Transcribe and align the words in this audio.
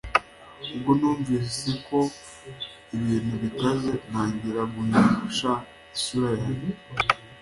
ubwo 0.75 0.89
njye 0.95 1.01
numvise 1.11 1.69
ko 1.87 1.99
ibintu 2.97 3.33
bikaze 3.43 3.91
ntangira 4.09 4.61
guhisha 4.73 5.51
isura 5.95 6.29
yanjye 6.39 6.69